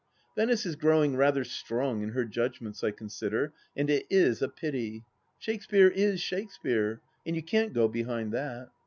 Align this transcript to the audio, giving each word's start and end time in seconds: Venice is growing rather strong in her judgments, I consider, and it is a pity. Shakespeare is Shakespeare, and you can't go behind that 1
Venice 0.35 0.65
is 0.65 0.75
growing 0.75 1.15
rather 1.15 1.43
strong 1.43 2.01
in 2.01 2.09
her 2.09 2.25
judgments, 2.25 2.83
I 2.83 2.89
consider, 2.89 3.53
and 3.75 3.87
it 3.87 4.07
is 4.09 4.41
a 4.41 4.49
pity. 4.49 5.05
Shakespeare 5.37 5.89
is 5.89 6.19
Shakespeare, 6.19 7.01
and 7.23 7.35
you 7.35 7.43
can't 7.43 7.71
go 7.71 7.87
behind 7.87 8.31
that 8.33 8.57
1 8.61 8.67